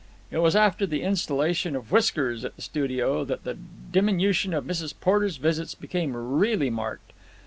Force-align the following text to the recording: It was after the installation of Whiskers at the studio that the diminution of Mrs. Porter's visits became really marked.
It 0.31 0.39
was 0.39 0.55
after 0.55 0.87
the 0.87 1.03
installation 1.03 1.75
of 1.75 1.91
Whiskers 1.91 2.43
at 2.43 2.55
the 2.55 2.63
studio 2.63 3.23
that 3.23 3.43
the 3.43 3.53
diminution 3.53 4.51
of 4.51 4.65
Mrs. 4.65 4.95
Porter's 4.99 5.37
visits 5.37 5.75
became 5.75 6.15
really 6.17 6.71
marked. 6.71 7.13